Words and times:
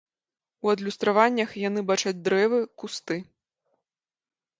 У 0.67 0.69
адлюстраваннях 0.75 1.51
яны 1.63 1.83
бачаць 1.91 2.13
дрэвы, 2.29 2.59
кусты. 2.85 3.19